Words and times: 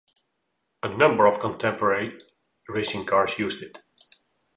A 0.81 0.89
number 0.89 1.27
of 1.27 1.39
contemporary 1.39 2.19
racing 2.67 3.05
cars 3.05 3.37
used 3.37 3.61
it. 3.61 3.83